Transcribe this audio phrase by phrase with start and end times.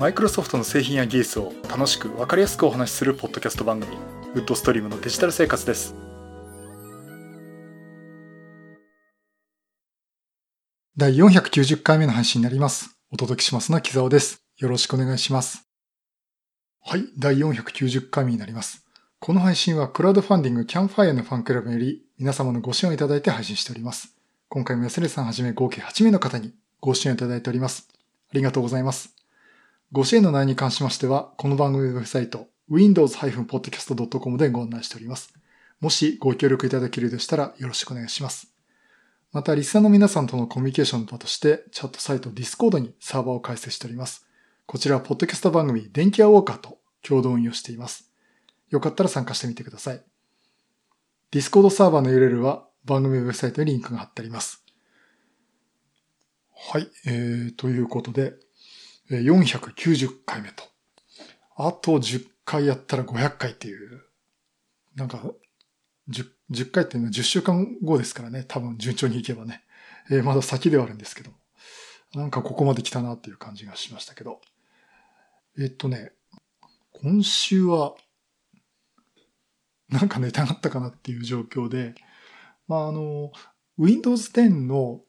[0.00, 3.98] マイクロソフトの製品や技術を楽しく分かりやすくお話しするポッドキャスト番組
[4.34, 5.94] ウッドストリームのデジタル生活です。
[10.96, 12.96] 第490回目の配信になります。
[13.12, 14.42] お届けしますのは木澤です。
[14.56, 15.68] よろしくお願いします。
[16.82, 18.86] はい第490回目になります。
[19.18, 24.16] この配信はクラウドファンディングキャンファイアのファンクラブより皆様のご支援をいただいて配信しております。
[24.48, 27.86] 今回も安根さんはじめ合計8名の方にご支援いただいております。
[27.92, 29.19] ありがとうございます。
[29.92, 35.34] ご支援の内容に関しましては、この番組ウェブサイト、windows-podcast.com でご案内しております。
[35.80, 38.54] もしご協力いただけるでしたらよろしくお願いします。
[39.32, 44.28] また、リスナーの皆さんとのコミュニケーションの場として、チャットサイト Discord にサーバーを開設しております。
[44.66, 48.12] こちらは、ポッドキャスト番組、電気屋ウォーカーと共同運用しています。
[48.68, 50.04] よかったら参加してみてください。
[51.32, 54.64] Discord サーバーの URL は番組ウェブサイトにリンクが貼ってあります。
[56.54, 58.34] はい、えー、ということで、
[59.18, 60.64] 490回目と。
[61.56, 64.02] あと10回やったら500回っていう、
[64.94, 65.22] なんか
[66.08, 69.64] 10、10回っていうのは10週間後ですからね、多分順調にいけばね。
[70.10, 71.30] えー、まだ先ではあるんですけど
[72.14, 74.40] なんかここまで来たなっていう感じがしましたけど。
[75.58, 76.12] えっとね、
[76.92, 77.94] 今週は、
[79.88, 81.94] なんかネタがあったかなっていう状況で、
[82.68, 83.32] まあ、あの、
[83.78, 85.00] Windows 10の、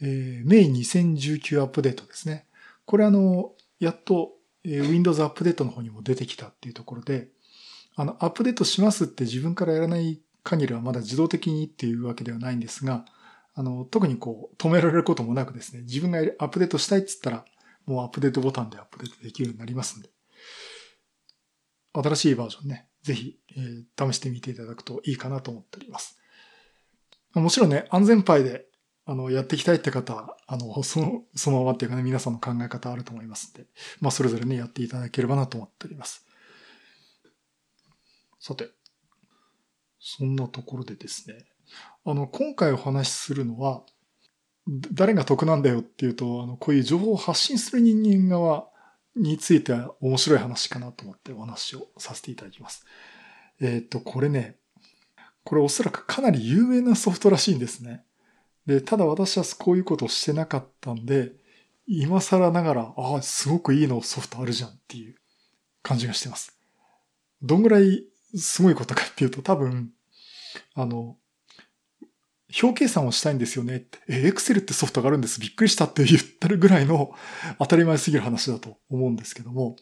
[0.00, 2.46] えー、メイン2019アップデートですね。
[2.86, 4.32] これあの、やっと、
[4.64, 7.28] えー、Windows アップデートの方にも出てきたっていうところで、
[7.96, 13.04] あの、アップデートしますって自分からやらない限りはまだ自動的にっていうわけではないんですが、
[13.54, 17.44] あの、特にこう、止められることもなくですね、自分がアップデートしたいっつったら、
[17.86, 20.10] もうアップデートボタンでアップデートできるようになりますんで、
[21.94, 26.18] 新しいバージョンね、ぜひ、えー、試してみていただくといいかなと思っております。
[27.34, 28.66] もちろんね、安全牌で、
[29.08, 33.66] あの、やっていきたいって方、あの、 その、そのままっていうかね、皆さんの考え方あると思いますんで、
[34.00, 36.26] まあ、それぞれね、やっていただければなと思っております。
[38.40, 38.68] さて、
[40.00, 41.46] そんなところでですね、
[42.04, 43.84] あの、今回お話しするのは、
[44.66, 48.68] 誰が得なんだよっていうと、あの、こういう情報を発信する人間側
[49.14, 52.84] については面白い話かなと思ってお話をさせていただきます。
[53.60, 54.56] えっ、と、これね、
[55.44, 58.05] これおそらくかなり有名なソフトらしいんですね。
[58.66, 61.32] で、ただ私はこういうことをしてなかったんで、
[61.86, 65.16] 今更ながら、ああ、すごくいいのソフトあるじゃんっていう
[65.82, 66.58] 感じがしてます。
[67.42, 69.90] どんぐらいすごいことかっていうと多分、
[70.74, 71.16] あの、
[72.62, 75.40] 表計算をしたいんですよねって、え、エクセルってソフトがあるんです。
[75.40, 77.12] びっくりしたって言ってるぐらいの
[77.58, 79.76] 当たり前すぎる話だと思うんですけども、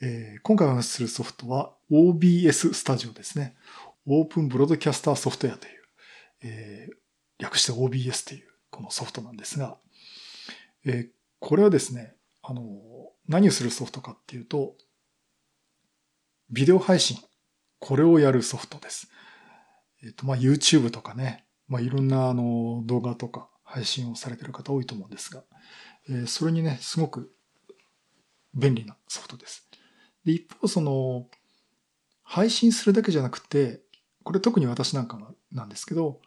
[0.00, 3.54] えー、今回お話しするソフトは OBS Studio ですね。
[4.06, 5.72] オープンブロードキャスターソフトウェアという、
[6.42, 6.94] えー、
[7.38, 9.78] 略して OBS というこのソフトなんですが、
[10.84, 12.62] え、これはですね、あの、
[13.28, 14.74] 何をするソフトかっていうと、
[16.50, 17.18] ビデオ配信、
[17.78, 19.08] これをやるソフトです。
[20.02, 25.44] えっ、と、まあ、YouTube とかね、まあ、いろんなあの動画とか配信をされてる方多いと思うんですが、
[26.08, 27.32] え、それにね、すごく
[28.54, 29.68] 便利なソフトです。
[30.24, 31.28] で、一方その、
[32.22, 33.80] 配信するだけじゃなくて、
[34.24, 35.18] これ特に私なんか
[35.50, 36.20] なんですけど、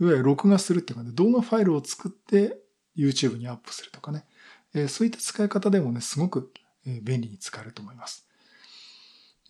[0.00, 2.58] いわゆる録画するっていうかね、動画ファイルを作って
[2.96, 4.24] YouTube にアップするとかね、
[4.74, 6.52] え、そういった使い方でもね、すごく
[7.02, 8.26] 便利に使えると思います。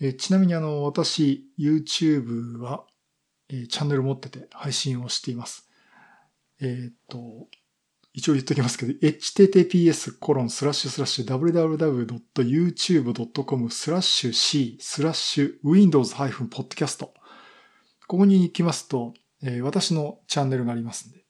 [0.01, 2.85] え、ちなみにあの、私、YouTube は、
[3.49, 5.69] え、チャンネル持ってて配信をしています。
[6.61, 7.49] えっと、
[8.13, 17.13] 一応言っときますけど、https コロンスラッシュスラッシュ www.youtube.com スラッシュ c スラッシュ windows-podcast こ
[18.07, 21.25] こに行きますと、えー、私のチャンネルがありますんで、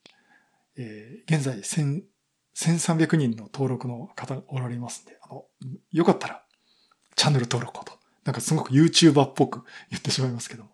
[0.77, 5.45] えー、現在1300人の登録の方がおられますんで、あの、
[5.91, 6.43] よかったら、
[7.15, 7.93] チャンネル登録をと。
[8.23, 10.69] なんかすごく YouTuber っぽく言ってしまいますけども、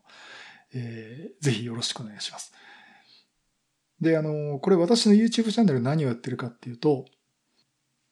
[0.73, 2.51] えー、ぜひよろしくお願いします。
[4.01, 7.05] で、あの、これ私の YouTube チャンネル何をやってるかっていうと、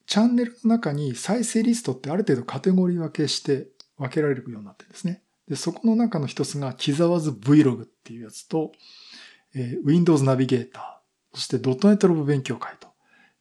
[0.05, 3.67] チャンネルの中に再生リストってある程度カテゴリー分けして
[3.97, 5.23] 分けられるようになってるんですね。
[5.47, 8.71] で、そこの中の一つが、キザワズ Vlog っていうやつと、
[9.55, 10.69] えー、Windows Navigator、
[11.33, 12.89] そして .NET ロボ勉強会と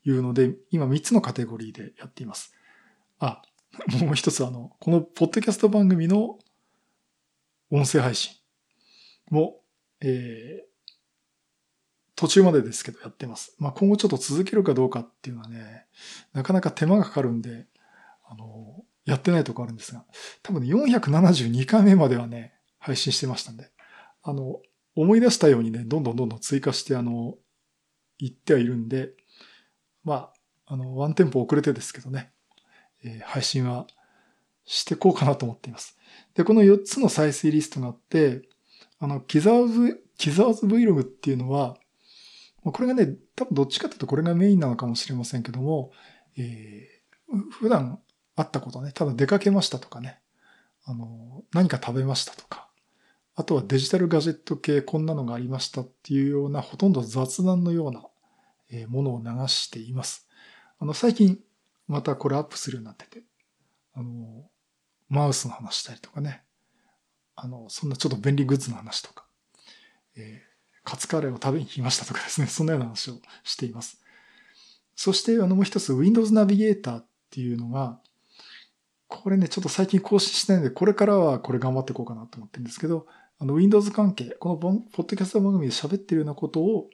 [0.04, 2.54] いうので、今3つのカテゴリーでやっています。
[3.18, 3.42] あ、
[4.00, 6.38] もう一つあの、このポッドキャスト番組の
[7.70, 8.34] 音声配信
[9.30, 9.60] も、
[10.00, 10.70] えー、
[12.16, 13.54] 途中までですけどやってます。
[13.58, 15.86] まあ、今後ちょっと続けるかどうかっていうのはね、
[16.32, 17.66] なかなか手間がかかるんで、
[18.28, 20.04] あの、やってないとこあるんですが、
[20.42, 23.70] 多分ね、472回目まではね、配信してましたんで、
[24.22, 24.60] あの、
[24.96, 27.36] 思い出したようにね、どんどんどんどん追加して、あの、
[28.18, 29.10] 言ってはいるんで、
[30.04, 30.32] ま
[30.66, 32.32] あ、あの、ワンテンポ遅れてですけどね、
[33.02, 33.86] えー、配信は
[34.64, 35.98] してこうかなと思っています。
[36.34, 38.42] で、この4つの再生リストがあって、
[38.98, 41.76] あの、キザーズ、キザーズ Vlog っていうのは、
[42.62, 45.92] これがね、多分どっちかというとこれがメインなのかもしれませんけども、
[46.36, 48.00] えー、普段
[48.36, 50.20] あったことね、ただ出かけましたとかね、
[50.84, 52.69] あの、何か食べましたとか、
[53.40, 58.02] あとはデジタルガジェット系こんなのがありましたっていうようなほとんど雑談のような
[58.88, 60.28] ものを流しています。
[60.78, 61.38] あの、最近
[61.88, 63.22] またこれアップするようになってて、
[63.94, 64.44] あの、
[65.08, 66.42] マウスの話したりとかね、
[67.34, 69.24] あの、そんなちょっと便利グッズの話とか、
[70.18, 74.02] えー、カツカレーを食べに来ましたとかですね、 そんなような話をしています。
[74.94, 78.02] そして、あの、もう一つ、Windows Navigator っていうのが、
[79.10, 83.08] これね、ちょっと最近更新してないので、これからはこれ頑張っていこうかなと思ってるんですけど、
[83.40, 86.90] あの、Windows 関係、このポッドキャスト番組で喋ってるようなことを、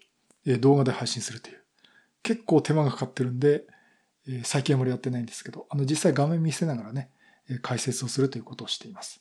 [0.47, 1.61] え動画で配信するという。
[2.23, 3.65] 結構手間がかかってるんで、
[4.29, 7.11] え最近あまりやってないんですけど、あの、実際画面見せながらね、
[7.49, 9.21] え解説をするということをしています。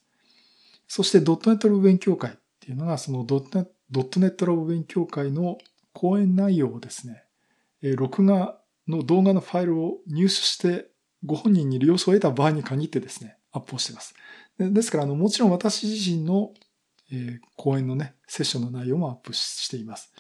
[0.88, 5.58] そして、ドットネットロブ勉強会っていうのが、そのドットネットロブ勉強会の
[5.94, 7.24] 講演内容をですね、
[7.82, 10.92] え録画の動画のファイルを入手して
[11.26, 14.14] ご本人に了承を得た場合に限ってですね、アップをしています。
[14.60, 16.54] ですから、あの、もちろん私自身の、
[17.12, 20.12] えー、講演のね、セッションの内容もアップしています。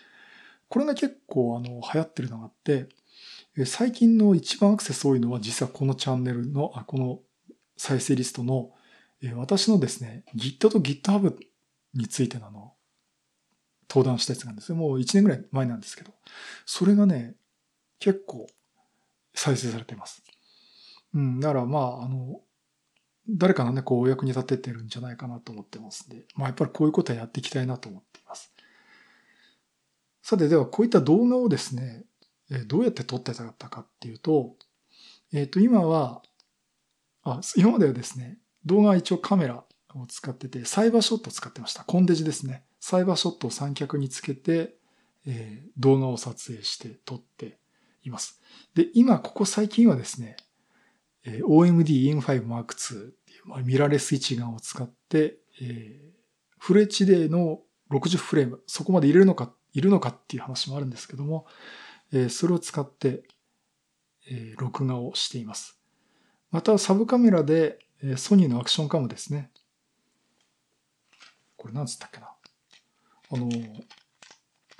[0.69, 2.87] これが結構、あの、流行ってるのがあって、
[3.65, 7.19] 最近の一番アクセス多いのは実はこのチャンネルの、あこの
[7.77, 8.71] 再生リストの、
[9.21, 11.35] え、私のですね、Git と GitHub
[11.93, 12.73] についてのあの、
[13.89, 14.75] 登壇したやつなんですよ。
[14.75, 16.11] もう1年ぐらい前なんですけど、
[16.65, 17.35] それがね、
[17.99, 18.47] 結構
[19.33, 20.21] 再生されています。
[21.13, 22.41] うん、だからまあ、あの、
[23.29, 28.53] 誰かのね、こう、お役に立ててるんじゃないかなと思ってますんで、まあ、やっぱりこういうことはやっていきたいなと思っています。
[30.21, 32.03] さて、では、こういった動画をですね、
[32.67, 34.55] どうやって撮ってたかっていうと、
[35.33, 36.21] えっ、ー、と、今は、
[37.23, 39.63] あ、今まではですね、動画は一応カメラ
[39.95, 41.83] を使ってて、サイバーショットを使ってました。
[41.83, 42.63] コンデジですね。
[42.79, 44.75] サイバーショットを三脚につけて、
[45.25, 47.57] えー、動画を撮影して撮って
[48.03, 48.39] います。
[48.75, 50.37] で、今、ここ最近はですね、
[51.25, 56.15] えー OMD EM5 Mark II っていう、まあミラーレス一眼を使って、えー、
[56.57, 57.61] フル HD の
[57.91, 61.45] 60フレーム、そこまで入れるのか、いるのかっていう話もあるんですけども、
[62.11, 63.23] えー、それを使って、
[64.29, 65.79] えー、録画をしています。
[66.51, 69.51] また、サブカメラで、えー、ソニーのアクションカムですね。
[71.57, 72.27] これ何つったっけな。
[73.31, 73.83] あのー、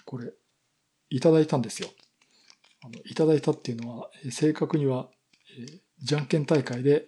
[0.06, 0.31] これ、
[1.09, 1.89] いただいたんですよ。
[2.83, 5.09] あのいただいたっていうのは、正確には、
[5.59, 7.07] えー、じゃんけん大会で、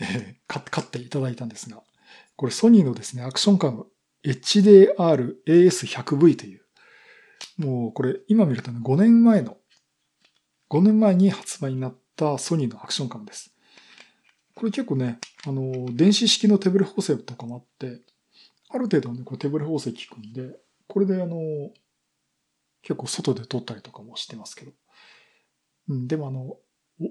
[0.00, 1.82] えー、勝っていただいたんですが、
[2.36, 3.86] これソニーのですね、アクションカム
[4.24, 6.62] HDR-AS100V という、
[7.58, 9.58] もうこれ今見るとね、5年前の、
[10.70, 13.54] 5年前に発売になったソニーのアクションカムです。
[14.54, 18.00] これ結構ね、あの、電子式の手ブレ補正とかもあって、
[18.70, 20.56] ある程度ね、これ手ブレ補正効くんで、
[20.88, 21.70] これであの、
[22.82, 24.72] 結構外で撮ったりとかもしてますけど。
[25.88, 26.56] うん、でもあの、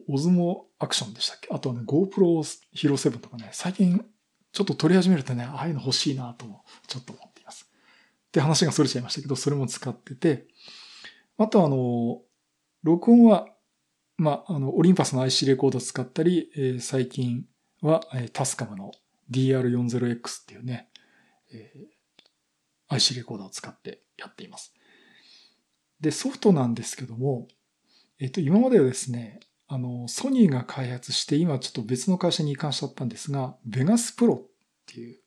[0.08, 1.48] オズモアクションでしたっけ？
[1.52, 2.42] あとはね、GoPro
[2.76, 4.06] Hero 7とかね、最近
[4.52, 6.46] ちょっと撮り始めるとね、ああいうの欲しいなと、
[6.88, 7.70] ちょっと思っています。
[8.28, 10.48] って話が逸れちゃいましたけど、それも使ってて、
[11.38, 12.22] あとあの、
[12.84, 13.48] 録音は、
[14.18, 17.46] まあ、あの、オリンパスの IC レコードを使ったり、えー、最近
[17.82, 18.92] は、えー、タスカムの
[19.32, 20.90] DR40X っていうね、
[21.54, 24.74] えー、IC レコードを使ってやっています。
[26.00, 27.48] で、ソフトなんですけども、
[28.20, 29.40] えっ、と、今まではですね、
[29.74, 34.48] あの、ソニーが開発して、今ちょっと別の会社に移管しちゃったんですが、ベガスプロっ
[34.86, 35.18] ていう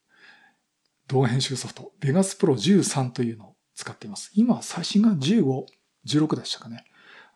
[1.09, 4.31] 動画編集ソフト、ベガスプロ13というのを使っています。
[4.35, 5.65] 今、最新が15、
[6.07, 6.85] 16でしたかね。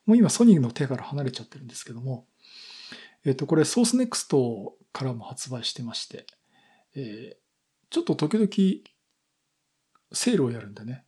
[0.04, 2.26] もう今、ソニーの手から離れちゃってるんですけども、
[3.24, 6.26] えっ、と、これ、ソースネクストからも発売してまして、
[6.94, 7.36] えー、
[7.88, 8.48] ちょっと時々、
[10.12, 11.06] セールをやるんでね、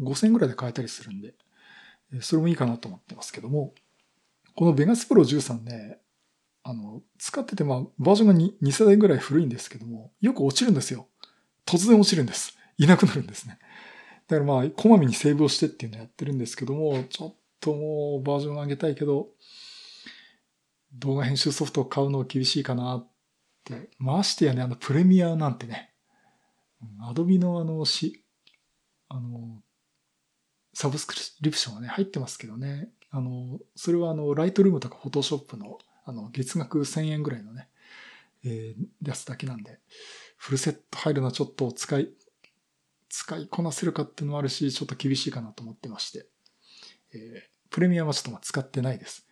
[0.00, 1.34] 5000円ぐらいで買えたりするんで、
[2.22, 3.74] それもいいかなと思ってますけども、
[4.54, 5.98] このベガスプロ13ね、
[6.62, 11.08] あの、使ってて、まあ、バージョンが 2, 2世代ぐらい古いんですけども、よく落ちるんですよ。
[11.66, 12.56] 突然落ちるんです。
[12.78, 13.58] いなくなるんですね。
[14.28, 19.28] だからまあ、こまめにセーブをしてっていうのをやってるんですけども、ちょっともうバージョン上げたいけど、
[20.94, 23.08] 動画編集ソフトを買うのは厳しいかなっ
[23.64, 23.90] て。
[23.98, 25.92] ましてやね、あの、プレミアなんてね、
[27.02, 28.24] アドビのあの、し、
[29.08, 29.62] あの、
[30.74, 32.90] サブスクリプションはね、入ってますけどね。
[33.12, 37.68] あの、それはあの、ライトルームとかフォトショップの、あの、月額1000円ぐらいのね、
[38.44, 39.78] えー、やつだけなんで、
[40.38, 42.08] フルセット入るのはちょっと使い、
[43.10, 46.26] 使いこなせるかっていうのもあるし、ちょっと厳しいかなと思ってまして、
[47.12, 49.26] えー、プレミアムはちょっと使ってないです。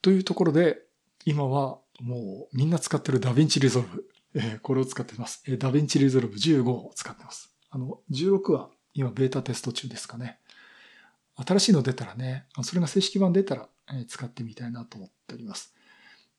[0.00, 0.78] というところで、
[1.24, 4.08] 今はもうみんな使ってる DaVinci Resolve。
[4.32, 5.42] えー、これを使ってます。
[5.48, 7.52] えー、 DaVinci Resolve 15を使ってます。
[7.68, 10.38] あの、16は今ベータテスト中ですかね。
[11.46, 15.74] 新しいの出たらね、それが正式版出たら、え、使ってみたいなと思っております。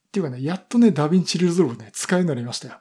[0.07, 2.79] っていうかね、やっとね、 DaVinci Resolve ね、使えるようになりましたよ。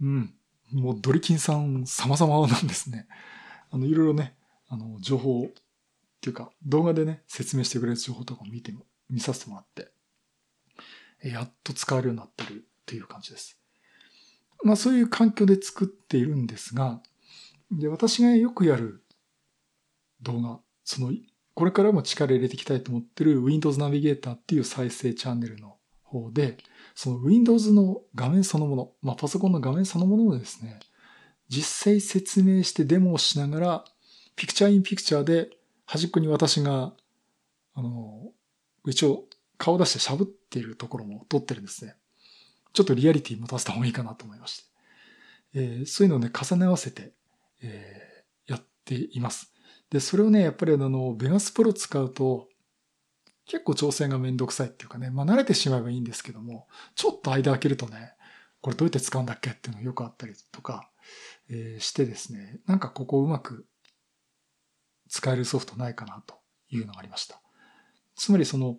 [0.00, 0.34] うん。
[0.72, 3.06] もうドリキンさん様々なんですね。
[3.70, 4.36] あの、いろいろね、
[4.68, 5.52] あの、情報っ
[6.20, 9.92] ていうか、動画でね、説明してくれる情報とかを見ても、見させてもらって、
[11.28, 13.58] やっと使えるようになってるっていう感じです。
[14.62, 17.02] まあそういう環境で作っているんですが、
[17.70, 19.02] で、私がよくやる
[20.22, 21.12] 動画、その、
[21.54, 26.58] これからも力入れていきたいと思ってる Windows Navigator っていう再生チャンネルの方で、
[26.94, 30.78] その Windows の画面そのもの、まあパソコンの画面そのものをですね、
[31.48, 33.84] 実際説明してデモをしながら、
[34.36, 35.50] ピクチャーインピクチャーで
[35.86, 36.92] 端っこに私が、
[37.74, 38.32] あの、
[38.86, 39.24] 一応
[39.58, 41.96] 顔出して喋っているところも撮ってるんですね。
[42.72, 44.64] ちょっとリアリティ持たせた方がいいかなと思いまして。
[45.54, 47.12] えー、そういうのをね、重ね合わせて、
[47.62, 49.53] えー、やっています。
[49.90, 52.48] で、それをね、やっぱりあの、ベガスプロ使うと、
[53.46, 58.14] 結構調整がめんどくさいっていうかね、まあ慣れてしまえばいいんですけども、ちょっと間開けるとね、
[58.60, 60.90] これどうやって使うんだっけっていうのがよくあったりとか、
[61.50, 63.66] えー、してですね、なんかここうまく
[65.08, 66.36] 使えるソフトないかなと
[66.70, 67.40] いうのがありました。
[68.16, 68.78] つまりその、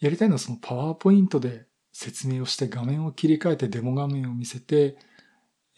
[0.00, 4.96] やりたいのはそのパワーポイントで説明をして画面を切り替えてデモ画面を見せて、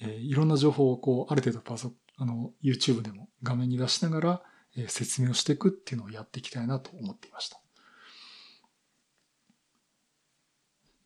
[0.00, 4.42] えー、いろんな情報をこう、ある程度パソ、あの、YouTube でも画面に出しながら、
[4.88, 7.60] 説明をしていくっていうのをやっていきたいなと思っていました。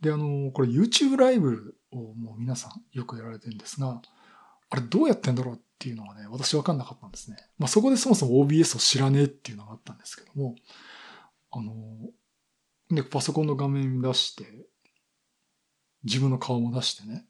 [0.00, 4.00] で、あの、これ YouTube ライブをもう皆さんよくやられてるんですが、
[4.70, 7.36] あれどうやってんだろうっていうのはね、私わかんなかったんですね。
[7.58, 10.54] まあそこでそもそも OBS を知らねえっていうのがあったんですけども、
[11.50, 11.72] あの、
[12.90, 14.44] で、パソコンの画面出して、
[16.04, 17.26] 自分の顔も出してね。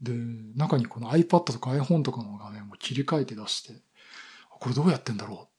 [0.00, 0.12] で、
[0.56, 3.74] 中にこの iPad とか iPhone とかの画面も切り替えて出して、
[4.48, 5.49] これどうやってんだろうっていう。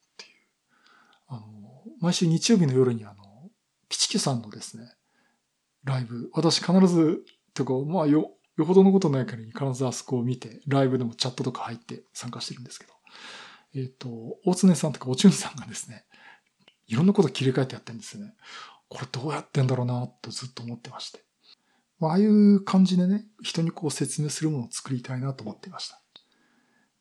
[1.31, 3.49] あの、毎週日曜日の夜にあの、
[3.87, 4.83] ピチキさんのですね、
[5.85, 7.23] ライブ、私必ず、
[7.53, 12.93] とか、まあよ、よほどのことないからに必ずあそこを見て、ライブでもチャットとか入って参加してるんですけど、
[13.75, 14.09] えっ、ー、と、
[14.45, 16.05] 大常さんとかおちゅんさんがですね、
[16.87, 18.33] いろんなこと切り替えてやってるんですよね。
[18.89, 21.23] これどうやってんだろうなとずっと思ってまして。
[21.99, 26.01] まああいう感じでね、人にこう説明するものを作りたいなと思っていました。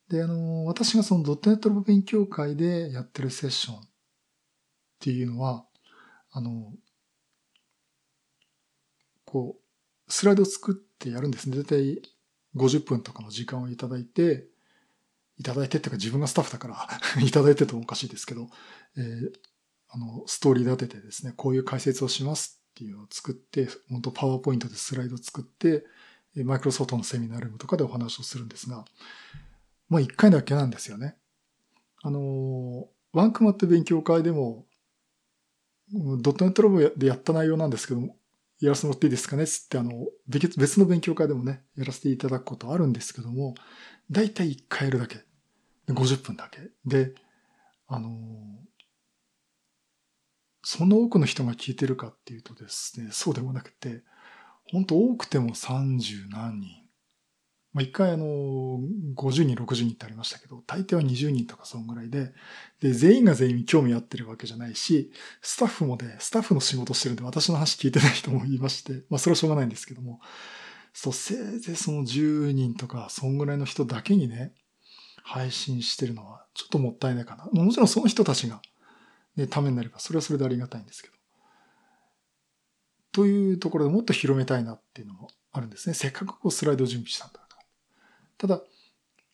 [0.08, 3.89] で、あの、私がそのドットネットの勉強会でやってるセッション
[5.00, 5.64] っていうのは、
[6.30, 6.74] あの、
[9.24, 9.56] こ
[10.06, 11.56] う、スライドを作ってやるんですね。
[11.56, 12.02] だいたい
[12.54, 14.46] 50分とかの時間をいただいて、
[15.38, 16.86] いただいてっていうか自分がスタッフだから
[17.24, 18.50] いただいてとおかしいですけど、
[18.96, 19.32] えー、
[19.88, 25.86] あの、ストーリー立ててですね、こういう解説をしますっていうのを作って、本当パワーポイントでスライドを作って、
[26.44, 28.84] マイクロソフトのセミナルームとかでお話をするんですが、
[29.88, 31.16] まあ一回だけなんですよね。
[32.02, 34.66] あの、ワンクマって勉強会でも、
[35.92, 38.16] ドットネットラボでやった内容なんですけども、
[38.60, 43.54] やらせてもらっていいですかねつって、あの、別の勉強会でもね、やらせていただくことあるんですけども、
[44.10, 45.24] だいたい1回やるだけ。
[45.88, 46.70] 50分だけ。
[46.84, 47.14] で、
[47.88, 48.10] あの、
[50.62, 54.02] そんな多くの人が聞いてるかっていうとですね、そうでもなくて、
[54.70, 56.68] 本当多くても30何人。
[57.72, 58.80] まあ、一回あの、
[59.14, 62.32] 50人、60人ってありましたけど、大抵は20人とかそんぐらいで、
[62.80, 70.20] で、全員が全員興味あってるわけじゃないし、スタッフもね、スタッフの仕事してるんで私の話聞いてない人もいまして、まあそれはしょうがないんですけども、
[70.92, 74.52] そう、せいぜいその10人とか、そんぐらいの人だけにね、
[75.22, 77.44] 配信してるのはちょっともったいないかな。
[77.52, 78.60] もちろんその人たちが
[79.36, 81.14] ね、ためになれば、それはそれでありがたいんですけど。
[83.12, 85.94] というところでもっと広めたいなっていうのもあるんですね。
[85.94, 87.39] せっかくこうスライド準備したんだ。
[88.40, 88.62] ただ、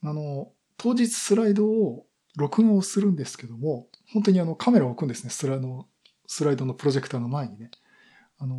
[0.02, 5.30] あの、当日スライドを録画をするんですけども、本当にあのカメラを置くんですね。
[5.30, 5.86] スライド
[6.26, 7.70] スライドのプロジェクターの前にね。
[8.38, 8.56] あの、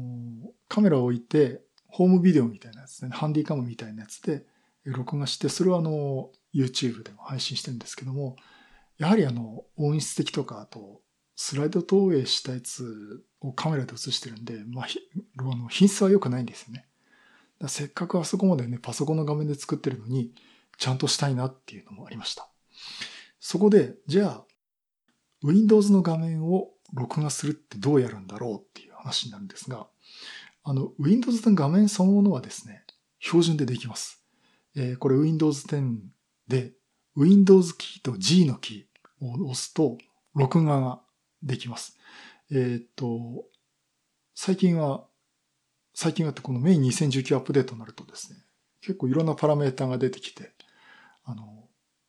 [0.70, 4.46] カメラを置いて、ホームビデオみたいなやつね、ハンディカムみたいなやつで
[4.86, 8.38] 録画して、それをあの、YouTube でも配信してるんですけども、
[8.98, 11.02] やはりあの、音質的とか、あと、
[11.36, 14.88] スライド投影したやつをカメラで映してるんで、まあ、
[15.40, 16.87] あの品質は良くないんですよね。
[17.68, 20.32] せっかくあそこまでね、パソコンの画面で作ってるのに、
[20.78, 22.48] ちゃんとしたいなっていうのもありました。
[23.40, 24.46] そこで、じゃあ、
[25.44, 29.88] Windows の画面を録画するってどうやるんだろうっていう話になるんですが、
[30.64, 32.84] あの、Windows の画面そのものはですね、
[33.20, 34.24] 標準でできます。
[34.76, 35.98] えー、これ Windows 10
[36.48, 36.74] で、
[37.16, 39.98] Windows キーと G のキーを押すと、
[40.36, 41.02] 録画が
[41.42, 41.98] できます。
[42.52, 43.46] えっ、と、
[44.36, 45.08] 最近は
[46.00, 48.38] 最近はってこのメイン2019アップデートになるとですね、
[48.82, 50.52] 結構いろんなパラメータが出てきて、
[51.26, 51.64] あの、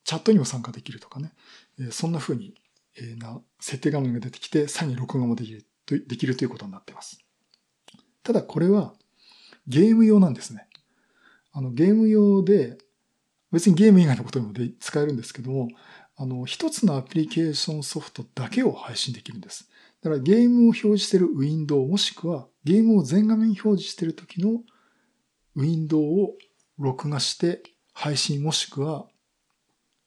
[0.05, 1.33] チャットにも参加できるとかね、
[1.81, 2.53] え、そんな風に、
[2.99, 5.65] えー、な設定画面が出てきて、さらに録画もできる
[6.07, 7.19] できるということになっています。
[8.23, 8.93] ただこれは
[9.67, 10.67] ゲーム用なんですね。
[11.53, 12.77] あのゲーム用で、
[13.53, 15.69] 別にゲーム以外のことにもで使えるんですけども、
[16.15, 19.71] あの、一つのアプリケーションソフトだけを配信できるんです。
[20.03, 24.61] だからゲームを表示しているウィンドウもしくはゲームを全画面表示している時の
[25.55, 26.35] ウィンドウを
[26.79, 27.63] 録画して
[27.95, 29.07] 配信もしくは、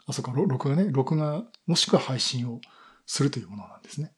[0.06, 2.62] あ、そうか、録画ね、録画もしくは配信を
[3.08, 4.13] するというものなんですね。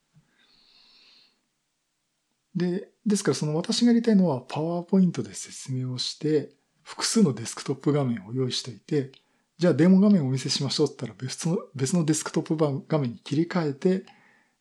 [2.54, 9.14] で、ですからその私がやりたいのはパワーポイントで説明をして、複数のデスクトップ画面を用意していて、
[9.58, 14.06] じゃあデモ画面をお見せしましょうって言ったら別の別のデスクトップ画面に切り替えて、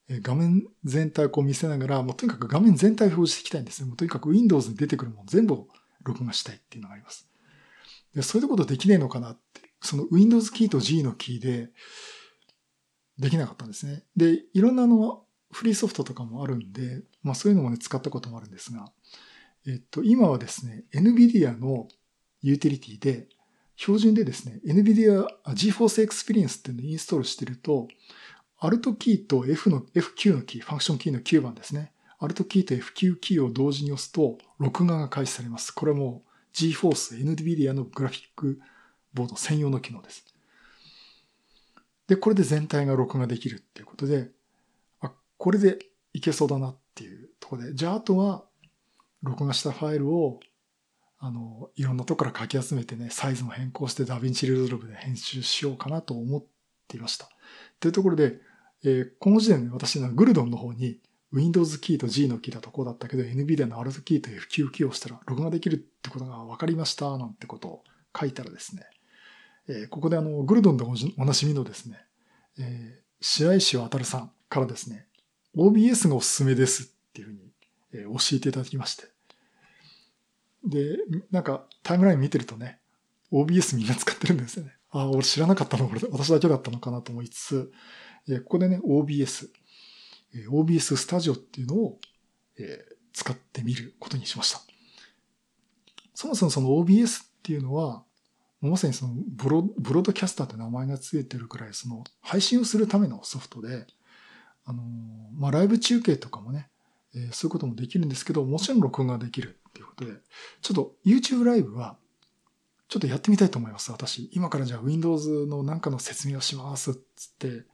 [0.08, 3.88] 画面全体をこう見せながら、もうとにかく画面全体を表示していきたいんですね。
[3.88, 5.68] もうとにかく Windows に出てくるもの全部を
[6.02, 7.28] 録画したいっていうのがあります。
[8.14, 11.70] でそういうことできねえのかなって、その Windows キーと G のキーで
[13.18, 14.04] できなかったんですね。
[14.16, 18.90] で、いろんなのフリーソフトとかもあるんで、まあそういうのもね、使ったこともあるんですが、
[19.66, 21.88] えっと、今はですね、NVIDIA の
[22.40, 23.28] ユーティリティで、
[23.76, 27.88] 標準でですね、NVIDIA GeForce Experience っていうのをインストールしてると、
[28.62, 31.90] Alt キーと F の、F9 のキー、ファンクションキーの9番ですね。
[32.20, 35.72] Alt キーと F9 キーを同時に押すと、録画が開始されます。
[35.72, 36.22] これも
[36.54, 38.60] GeForce NVIDIA のグラフィック
[39.14, 40.24] ボード専用の機能です。
[42.06, 44.30] で、これで全体が録画できるっていうことで、
[45.00, 45.80] あ、これで
[46.12, 48.44] いけそうだなっていうところで、じゃああとは、
[49.24, 50.38] 録画したファイルを、
[51.18, 56.44] あの、いろんなとこから書き集めてね、サイズも変更して DaVinci Resolve で編集しようかなと思っ
[56.86, 57.28] ていました。
[57.80, 58.40] というところで、
[58.84, 60.98] えー、この時点で私のグルドンの方に
[61.32, 67.84] Windows キーと G のキーだとこうだったけど NVIDIA の Alt キーと F9 キーを押したら録画できるってことが分かりましたなんてことを
[68.18, 68.82] 書いたらですね、
[69.68, 71.98] えー、ここであのグルドンでおなじみのですね、
[72.58, 75.06] えー、白石渡さんからですね、
[75.56, 77.38] OBS がおすすめですっていうふうに、
[77.94, 79.04] えー、教えていただきまして。
[80.64, 80.98] で、
[81.30, 82.78] なんかタイムライン見てるとね、
[83.32, 84.76] OBS みんな使ってるんですよね。
[84.90, 87.72] あ、俺知らなかったの俺、私だけだったのかなと思いつつ、
[88.28, 89.50] えここでね、OBS、
[90.34, 91.98] え OBS スタジオっていうのを、
[92.58, 94.60] え使ってみることにしました。
[96.14, 98.04] そもそもその OBS っていうのは、
[98.60, 103.86] まさにそのブロブロードキャスターって名前がついてるくらい、その配信をするためのソフトで、
[104.64, 104.82] あの
[105.34, 106.70] まあ、ライブ中継とかもね、
[107.14, 110.12] えー、そういうこともできるんですけど、もちろん録音ができるっていうことで、
[110.60, 111.96] ちょっと YouTube ライブは
[112.88, 114.30] ちょっとやってみたいと思います、私。
[114.32, 117.00] 今からじゃあ Windows のなんかの説明をしますつっ
[117.38, 117.64] て、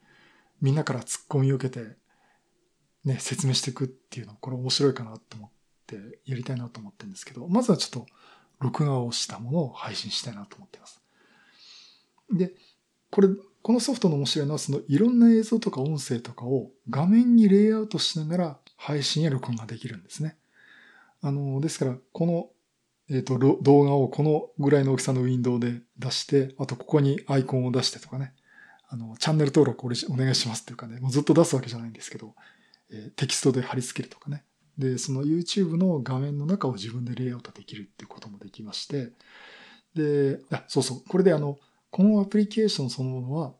[0.61, 1.97] みんなから突っ込みを受けて、
[3.05, 5.51] ね、説明していくっていうの、これ面白いかなと思っ
[5.87, 8.07] てやりたいなと思ってるんですけど、まずはちょっと
[8.61, 11.01] 録画をしたものを配信したいなと思っています。
[12.33, 12.53] で、
[13.11, 13.29] これ、
[13.62, 20.37] このソフトの面白いのは、そのいろんな映像とか音声とかを画面にレイアウトしながら配信や録音ができるんですね。
[21.21, 22.51] あの、ですから、この
[23.11, 28.35] えっ、ー、と、動画をこのぐらいの大きさのウィンドウで出して、あとここにアイコンを出してとかね、
[28.88, 32.35] あの、チャンネル登録お願いしますっていうかね、もうずっと出すわけじゃないんですけど、
[32.90, 34.44] えー、テキストで貼り付けるとかね。
[34.79, 39.12] で、その YouTube の画面の中を自分でレイアウトできるっていうこともできまして、
[39.94, 41.59] で、あ、そうそう、これであの、
[41.90, 43.53] このアプリケーションそのものは、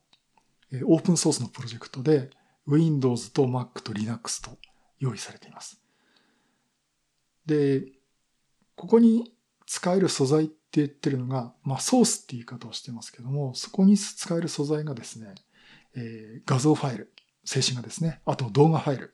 [0.71, 2.29] えオープンソースのプロジェクトで、
[2.67, 4.51] Windows と Mac と Linux と
[4.99, 5.81] 用意されています。
[7.45, 7.83] で、
[8.75, 9.33] ここに
[9.65, 15.33] 使える素材っって言ってるのが、まあ、ソースって言い方をしてますけども、そこに使える素材がですね、
[15.95, 17.11] えー、画像ファイル、
[17.43, 18.21] 静止画ですね。
[18.25, 19.13] あと動画ファイル。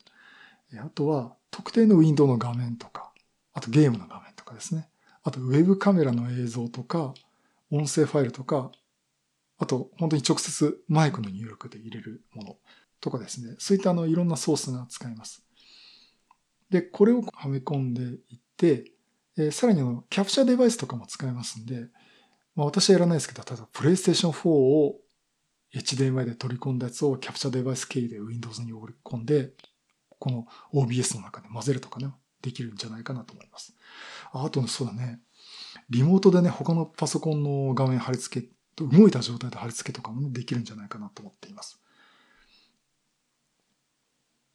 [0.83, 3.13] あとは特定のウィンドウの画面とか、
[3.53, 4.89] あとゲームの画面とかですね。
[5.23, 7.13] あとウェブカメラの映像とか、
[7.71, 8.71] 音声ファイルとか、
[9.57, 12.57] あと本当に直接マイクの入力で入れるもの
[12.99, 13.55] とかですね。
[13.59, 15.41] そういったあのいろんなソースが使えます。
[16.69, 18.91] で、これをはめ込んでいって、
[19.38, 21.88] えー、さらにあの、キャプチャーデバイスとかも使えますんで、
[22.56, 24.95] まあ私はやらないですけど、例えばプレイステーション4を
[25.74, 29.52] HDMI で取り込んだやつをキャプチャーデバイス経由で Windows に送り込んで、
[30.19, 33.76] この OBS の中で混ぜるとかね、できるんじゃないかなと思います。
[34.32, 35.19] あと、そうだね。
[35.89, 41.80] リモートでね、他のパソコンの画面貼り付け、動いた状態で貼り付けとかも、ね、できるんじゃないかなと思っています。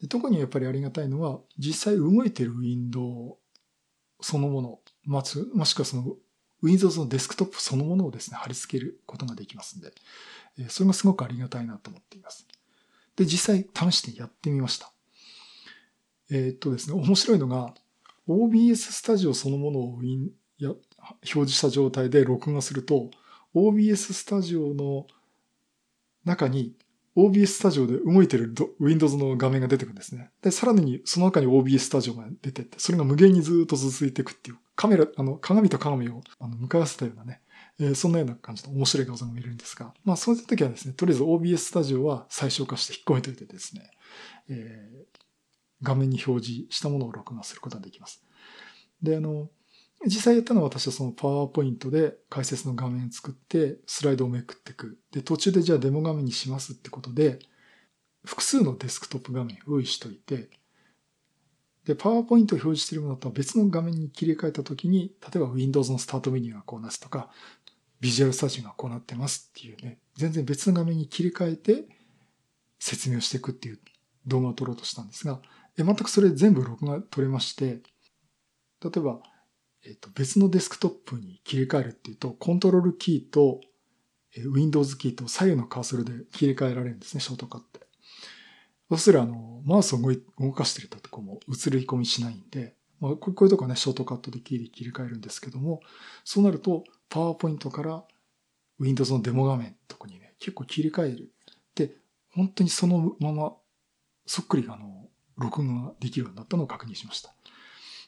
[0.08, 3.38] 特にやっぱりありがたいのは、実際動いてるウィンドウ
[4.22, 5.24] そのもの、も
[5.64, 6.16] しくはその
[6.62, 9.92] Windows のデスクトップそのものをですね、貼り付けることができますんで、
[10.68, 12.46] それがすごくありがたいなと思っています。
[13.16, 14.92] で、実際試してやってみました。
[16.30, 17.74] えー、っとですね、面白いのが、
[18.28, 19.98] OBS スタジオそのものを
[20.58, 23.10] や表示した状態で録画すると、
[23.54, 25.06] OBS スタジオの
[26.24, 26.74] 中に
[27.16, 30.30] OBS スタジオで動いてる Windows の画面が出てくるんですね。
[30.42, 37.40] で、さらにその中に OBS スタジオが出てって、それが無限にずっと続いていくっていう、カメラ、あの、鏡と鏡をあの向かわせたようなね、
[37.80, 43.90] えー、そんなような感じの面白い画像が見れるんですが、まあそういう時はですね、とりあえず OBS スタジオは最小化して引っ込めておいてですね、
[44.48, 45.20] えー、
[45.82, 48.22] 画面に表示したものを録画することができます。
[49.02, 49.48] で、あの、
[50.06, 54.98] 実際やったのは私はそのパワーポイントで解説の画面作ってスライドをめくっていく。
[55.12, 57.38] で、途中でじゃあデモ画面にしますってことで、
[58.24, 60.48] 複数のデスクトップ画面を用意しといて、
[61.84, 67.30] で、パワーポイントを表示しているものとは別の画面に切り替えたときに、例えば Windows のスタートメニューがこうなすとか、
[68.00, 71.84] ビジュアルスタジオがこうなってますっていうね、全然別の画面に切り替えて
[72.78, 73.78] 説明をしていくっていう
[74.26, 75.40] 動画を撮ろうとしたんですが、
[75.76, 77.80] 全くそれ全部録画撮れまして、
[78.82, 79.20] 例えば、
[79.84, 83.60] えっ、と、別のデスクトップに切り替えるっていうと、コントロールキーと、
[84.36, 87.80] え Windows キーと左右のカーソルで切り替えられるんですね、ショートカット。
[88.90, 95.80] そうする、あの、マウスを動かしてるとこも映り込みしないんで、まあ、こういうとこはね、ショートカットでキーで切り替えるんですけども、
[96.24, 98.04] そうなると、パワーポイントから
[98.78, 101.32] Windows のデモ画面とこにね、結構切り替える。
[101.74, 101.92] で、
[102.34, 103.54] 本当にそのまま、
[104.26, 107.32] そっくりあの、録画ができるようになったのを確認しました。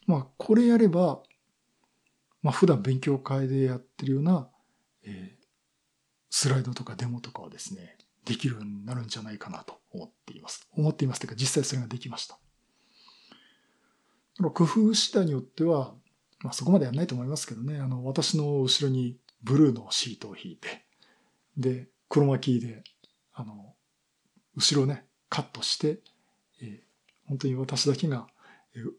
[0.07, 1.23] まあ、これやれば、
[2.43, 4.49] まあ、普段勉強会でやってるような、
[5.05, 5.45] えー、
[6.31, 10.69] スライドとかデモとかはですね、できるようになるんじゃないかなと思っています。
[10.73, 12.39] 思っていますというか、実際それができました。
[14.39, 15.95] 工夫次第によっては、
[16.41, 20.85] まあ、そこまでやらないと思いますけどね、あの、私の後ろにブルーのシートを引いて、
[21.57, 22.83] で、クロマキーで、
[23.35, 23.75] あの、
[24.57, 26.01] 後ろね、カットして、
[26.61, 26.81] えー、
[27.29, 28.27] 本当に私だけが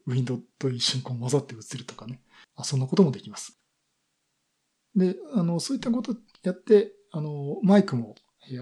[0.06, 2.20] ウィンドウと一緒にこう混ざって映るとかね。
[2.62, 3.58] そんなこともできます。
[4.94, 8.14] で、あの、そういったことやって、あの、マイクも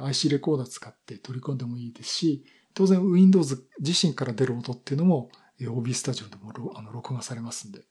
[0.03, 7.83] IC レコーダー使って取り込んでもいいですし、当然 Windows 自身から出る音っていうのも OB スタジオでもあの録画されますんで、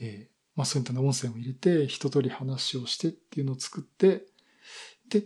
[0.00, 4.26] えー、まあそういった音声も入れて、一通り話をしてっていうのを作って、
[5.08, 5.24] で、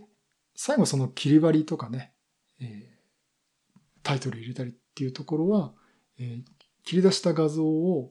[0.54, 2.12] 最後その切り張りとかね、
[2.60, 5.72] えー、タイトル入れたりっていうところは、
[6.18, 6.42] えー、
[6.84, 8.10] 切り出した画像を、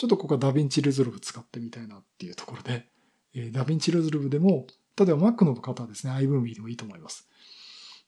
[0.00, 2.88] ちょっとここは DaVinci Resolve 使ってみたいなっていうところで、
[3.36, 7.28] え DaVinci Resolve でも、例えば Mac の方はですね、iMovie でもいいと思います。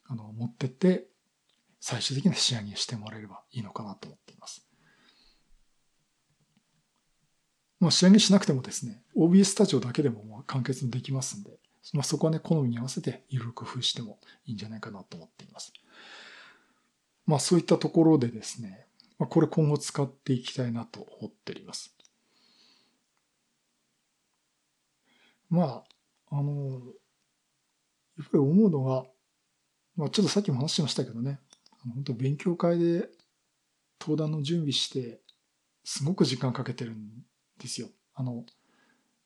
[0.04, 1.10] あの、持ってって、
[1.80, 4.66] 最終的な仕上げしてもらえればいいのかなと思っています。
[7.78, 11.58] まあ、仕上げしなくてもですね、OBS スタジオだけでもまあ完結できますんで、
[11.92, 15.74] まあ、そこはね、好みに合わせていろいろ工夫してもいいんじゃないかなと思っています。
[17.26, 18.86] まあそういったところでですね、
[19.22, 21.94] まあ、これ今後使っていきたいなと思っております。
[25.48, 25.84] ま
[26.28, 26.80] あ、あの、
[28.18, 29.04] やっぱり思うのが、
[29.94, 31.38] まあちょっとさっきも話しましたけどね、
[31.70, 33.10] あの本当勉強会で
[34.00, 35.20] 登壇の準備して、
[35.84, 37.24] すごく時間かけてるん
[37.60, 37.90] ですよ。
[38.14, 38.44] あの、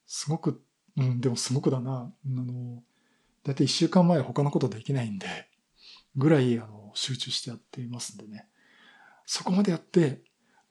[0.06, 0.62] すごく、
[0.98, 2.12] うん、でもすごくだな。
[2.12, 2.82] あの、
[3.44, 5.26] だいたい一週間前他のことできないんで、
[6.16, 8.46] ぐらい、あの、集中してやっていますんでね。
[9.26, 10.22] そこまでやって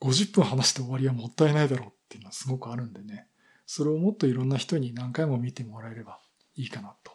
[0.02, 3.28] 50分話して終わりはもったいないだろうっていうのはすごくあるんでね。
[3.68, 6.20] それをもっといろんな人に何回も見てもらえれば
[6.56, 7.12] いいかなと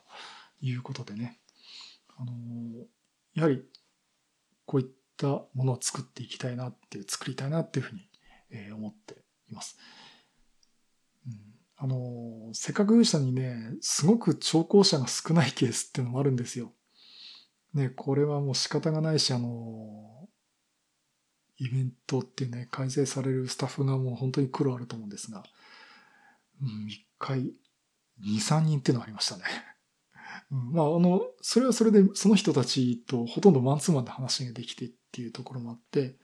[0.61, 1.41] いうことでね。
[2.17, 2.33] あの
[3.35, 3.63] やはり
[4.67, 8.09] こういったものを作っていきたいなっていう、作りたいなっていうふうに、
[8.51, 9.15] え思って
[9.51, 9.79] います。
[11.27, 11.35] うん、
[11.77, 16.73] あのせっかくしたにね、すごく聴講者が少ないケースっていうのもあるんですよ。
[17.75, 20.29] ね、これはもう仕方がないし、あの
[21.61, 25.45] イベントってね、開催されるスタッフがもう本当に苦労あると思うんですが、
[26.63, 27.53] うん、一回、
[28.25, 29.45] 2、3人っていうのがありましたね。
[30.51, 36.17] うん、まあ、あの、それはそれで、その人たちとほとんどマンツーマンで話ができてっていうところもあって、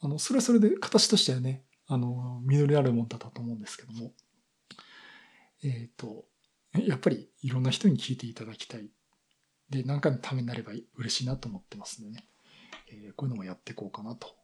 [0.00, 4.12] あの、それはそれで形としてはね、あの、実りあるもんだったと思うんですけども、
[5.62, 6.26] えっ、ー、と、
[6.74, 8.90] やっぱりいろんな人に聞いていただきたい。
[9.70, 12.28] で、何回のためになれば嬉しいなと思ってますんでね、
[12.88, 14.43] えー、こういうのもやっていこうかなと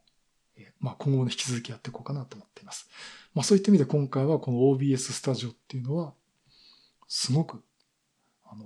[0.78, 2.88] まあ、今後も引き続きやっていこうかなと思っています。
[3.34, 6.14] まあ、そういった意味で今回はこの OBS スタジオっていうのは、
[7.08, 7.62] すごく、
[8.44, 8.64] あの、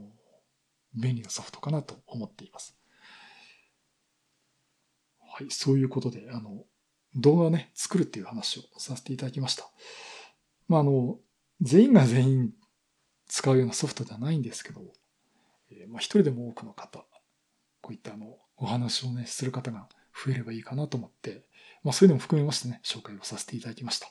[0.94, 2.76] 便利なソフトかなと思っています。
[5.20, 6.64] はい、そういうことで、あの、
[7.16, 9.64] 動画をね、作るっていう話をさせていただきました。
[10.68, 11.18] まあ、あの、
[11.60, 12.52] 全員が全員
[13.26, 14.80] 使うようなソフトではないんですけど、
[15.70, 17.04] えー、まあ、一人でも多くの方、
[17.80, 21.44] こういったあの、お話をね、する方が増えればいいかなと思って、
[21.84, 24.08] まあそういうのも含めましてね、紹介をさせていただきました。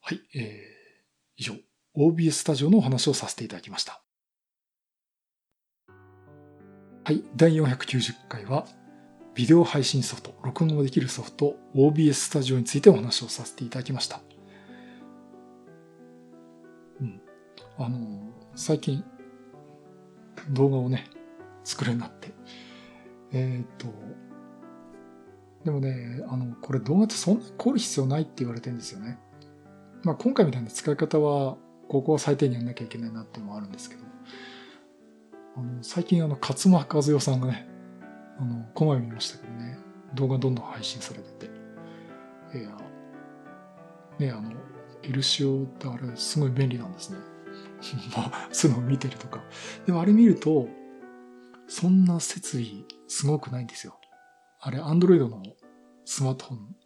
[0.00, 0.42] はい、えー、
[1.36, 1.54] 以上、
[1.94, 4.02] OBS スタジオのお話をさせていただきました。
[7.04, 8.66] はい、第490回は、
[9.34, 14.20] ビデオ配信ソフト、録音ができるソフト、OBS スタジオについてお話をさせていただきました。
[17.00, 17.20] うん。
[17.78, 19.04] あの、最近、
[20.50, 21.10] 動画をね、
[21.64, 22.32] 作るようになって、
[23.32, 23.86] えっ、と、
[25.64, 29.18] でもね、あの、これ動画ってそんなに凝る必要ないって言われてるんですよね。
[30.02, 31.56] まあ今回みたいな使い方は、
[31.88, 34.02] ここは最低限やんなきゃいけないなっていうのもあるんですけど、
[35.56, 37.68] あの、最近あの、勝間和代さんがね、
[38.38, 39.78] あの、この前見ましたけどね、
[40.14, 41.46] 動画どんどん配信されて
[42.52, 42.70] て、いや、
[44.18, 44.52] ね、あの、
[45.02, 47.18] エルシオってあれすごい便利なんですね。
[48.16, 49.42] まあ、そういうのを見てるとか。
[49.86, 50.68] でもあれ見ると、
[51.66, 53.98] そんな設備すごくないんですよ。
[54.64, 55.42] あれ、アンドロイドの
[56.04, 56.76] スマートフォン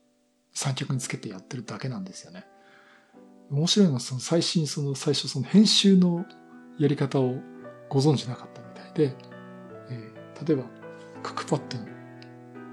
[0.54, 2.46] 三脚につけてやってるだけなんですよね。
[3.50, 6.24] 面白いのは、その最新、その最初その編集の
[6.78, 7.36] やり方を
[7.90, 9.14] ご存知なかったみたいで、
[9.90, 10.64] えー、例えば、
[11.22, 11.84] クックパッドに、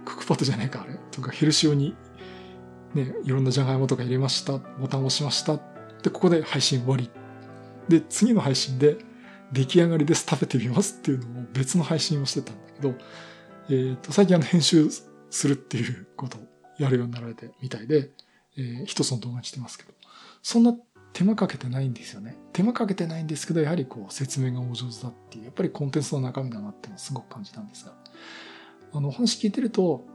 [0.06, 1.96] クックパッドじゃないか、あれとかヘルシオに、
[2.94, 5.58] ね、いろんなじゃがいもとか入れました、ボタンを押しました。
[6.02, 7.12] で、ここで配信終わり。
[7.89, 8.98] で、次の配信で、
[9.52, 12.96] 出来上がりです、食べてみますっていうのも別の配信をしてたんだけど、
[13.69, 14.89] えっ、ー、と、最近あの編集
[15.30, 16.41] するっていうことを
[16.78, 18.12] やるようになられてみたいで、
[18.58, 19.93] えー、一つの動画にしてますけど、
[20.41, 20.76] そんな
[21.13, 22.38] 手間かけてないんですよね。
[22.54, 27.93] 手間かけてないんですけど、やはりこう説明がお上手だっていう、やっぱりコンテンツの中身だなっていうのをすごく感じたんですが、
[28.93, 30.06] あの、お話聞いてると、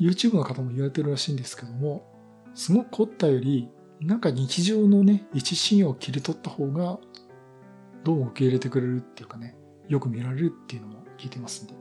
[0.00, 2.04] YouTube の方も言われてるらしいんですけども、
[2.54, 3.68] すごく凝ったより、
[4.00, 6.98] なんか日常のね、一シーンを切り取った方が、
[8.04, 9.56] どう受け入れてくれるっていうかね、
[9.88, 11.77] よく見られるっていうのも聞いてますんで。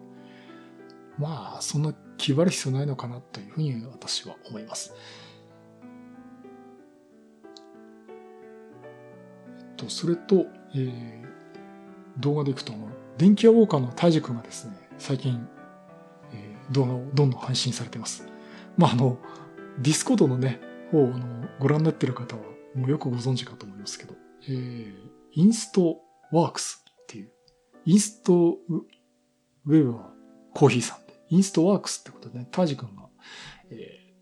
[1.18, 4.94] まあ、そんな気張る必要ないのかなというふうに私は思います。
[9.60, 12.74] えっと、それと、えー、動画でいくと、
[13.18, 15.48] 電気屋ウォーカーのタイジ君がですね、最近、
[16.34, 18.28] えー、動画をどんどん配信されています。
[18.78, 19.18] まあ、あの、
[19.80, 20.60] ディスコードのね、
[20.92, 22.42] 方をあのご覧になっている方は、
[22.76, 24.16] もうよくご存知かと思いますけど、
[24.48, 24.94] えー、
[25.34, 25.98] インスト
[26.32, 27.32] ワークスっていう、
[27.86, 28.58] インスト
[29.66, 30.12] ウェブは
[30.54, 30.98] コーヒーさん、
[31.30, 33.04] インストワークスってことでね、タジ君が、
[33.70, 33.78] えっ、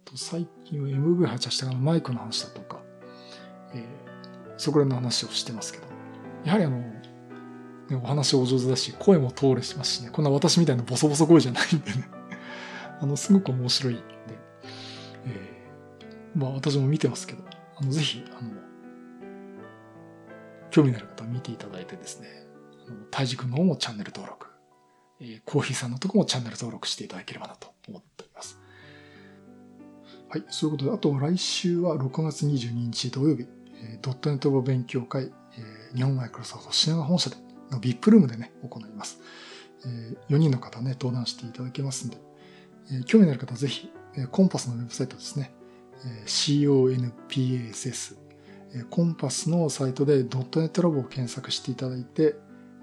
[0.05, 2.81] ー、と、最近は MV 発射したからマイクの話だとか、
[3.73, 5.85] えー、そこら辺の話をしてますけど、
[6.45, 12.09] やはりあの、ね、お話お上手だし、声も通れしますしね、こんな私みたいなボソボソ声じゃないんでね、
[12.99, 14.03] あの、すごく面白いんで、
[15.25, 17.43] えー、まあ私も見てますけど、
[17.77, 18.51] あの、ぜひ、あの、
[20.71, 22.27] 興味のある方は見ていただいてですね、
[22.87, 24.47] あの、大軸の方もチャンネル登録、
[25.19, 28.60] えー、コーヒーさんのとこもチャンネル登録していただければなと思っております。
[30.30, 33.47] はい、そういうことで、あと来週は6月22日土曜日、
[33.82, 37.38] えー、ドットネット語勉強会、えー、日本マイクロソフト品川本社で
[37.71, 39.19] の VIP ルームでね、行います。
[39.86, 42.17] えー、4人の方ね、登壇していただけますんで、
[42.91, 45.54] えー、興味のある方はぜひ、えー、コンパスのウェブサイトですね、
[46.06, 48.17] えー、CONPASS、
[48.73, 52.36] えー、コンパスのサイトでドットネットラボを検索していただいて、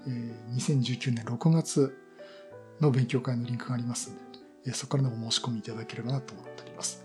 [0.07, 1.97] えー、2019年6月
[2.79, 4.15] の勉強会のリンクがありますの
[4.65, 7.03] で、そこからのお申し込みいただければなと思っております。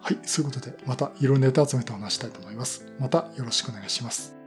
[0.00, 2.86] はい、そういうことで、またいろんなネタ集めてお話したいと思います。
[2.98, 4.37] またよろしくお願いします。